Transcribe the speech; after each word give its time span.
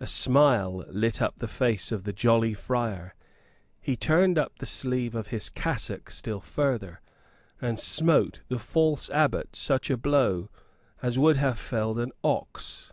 A 0.00 0.08
smile 0.08 0.84
lit 0.88 1.22
up 1.22 1.38
the 1.38 1.46
face 1.46 1.92
of 1.92 2.02
the 2.02 2.12
jolly 2.12 2.54
friar. 2.54 3.14
He 3.80 3.94
turned 3.94 4.36
up 4.36 4.58
the 4.58 4.66
sleeve 4.66 5.14
of 5.14 5.28
his 5.28 5.48
cassock 5.48 6.10
still 6.10 6.40
further, 6.40 7.00
and 7.60 7.78
smote 7.78 8.40
the 8.48 8.58
false 8.58 9.08
abbot 9.10 9.54
such 9.54 9.90
a 9.90 9.96
blow 9.96 10.48
as 11.02 11.20
would 11.20 11.36
have 11.36 11.56
felled 11.60 12.00
an 12.00 12.10
ox. 12.24 12.92